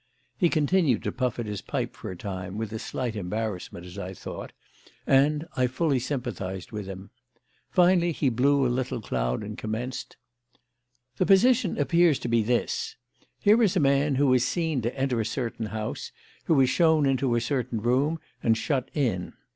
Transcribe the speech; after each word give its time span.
He 0.35 0.49
continued 0.49 1.03
to 1.03 1.11
puff 1.11 1.37
at 1.37 1.45
his 1.45 1.61
pipe 1.61 1.95
for 1.95 2.09
a 2.09 2.17
time 2.17 2.57
with 2.57 2.75
slight 2.81 3.15
embarrassment, 3.15 3.85
as 3.85 3.99
I 3.99 4.15
thought 4.15 4.51
and 5.05 5.47
I 5.55 5.67
fully 5.67 5.99
sympathised 5.99 6.71
with 6.71 6.87
him. 6.87 7.11
Finally 7.69 8.13
he 8.13 8.29
blew 8.29 8.65
a 8.65 8.67
little 8.69 8.99
cloud 8.99 9.43
and 9.43 9.59
commenced: 9.59 10.17
"The 11.17 11.27
position 11.27 11.77
appears 11.77 12.17
to 12.17 12.27
be 12.27 12.41
this: 12.41 12.95
Here 13.37 13.61
is 13.61 13.75
a 13.75 13.79
man 13.79 14.15
who 14.15 14.33
is 14.33 14.43
seen 14.43 14.81
to 14.81 14.97
enter 14.97 15.19
a 15.21 15.23
certain 15.23 15.67
house, 15.67 16.11
who 16.45 16.59
is 16.61 16.71
shown 16.71 17.05
into 17.05 17.35
a 17.35 17.39
certain 17.39 17.79
room 17.79 18.19
and 18.41 18.57
shut 18.57 18.89
in. 18.95 19.33